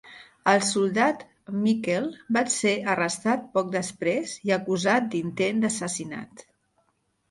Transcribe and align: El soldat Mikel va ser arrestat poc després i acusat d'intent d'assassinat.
El 0.53 0.61
soldat 0.69 1.21
Mikel 1.65 2.09
va 2.39 2.43
ser 2.55 2.75
arrestat 2.95 3.47
poc 3.59 3.71
després 3.79 4.37
i 4.51 4.59
acusat 4.61 5.15
d'intent 5.17 5.65
d'assassinat. 5.67 6.49